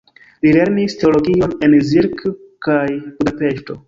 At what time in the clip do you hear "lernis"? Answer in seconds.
0.53-0.95